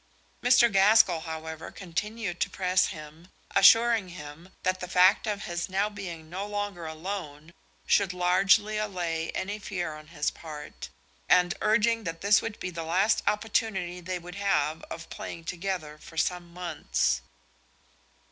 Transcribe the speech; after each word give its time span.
Mr. 0.41 0.67
Gaskell, 0.73 1.19
however, 1.25 1.69
continued 1.69 2.39
to 2.39 2.49
press 2.49 2.87
him, 2.87 3.27
assuring 3.55 4.09
him 4.09 4.49
that 4.63 4.79
the 4.79 4.87
fact 4.87 5.27
of 5.27 5.43
his 5.43 5.69
now 5.69 5.89
being 5.89 6.27
no 6.27 6.47
longer 6.47 6.87
alone 6.87 7.53
should 7.85 8.11
largely 8.11 8.77
allay 8.79 9.29
any 9.35 9.59
fear 9.59 9.93
on 9.93 10.07
his 10.07 10.31
part, 10.31 10.89
and 11.29 11.53
urging 11.61 12.03
that 12.03 12.21
this 12.21 12.41
would 12.41 12.59
be 12.59 12.71
the 12.71 12.81
last 12.81 13.21
opportunity 13.27 14.01
they 14.01 14.17
would 14.17 14.33
have 14.41 14.81
of 14.89 15.07
playing 15.11 15.43
together 15.43 15.99
for 15.99 16.17
some 16.17 16.51
months. 16.51 17.21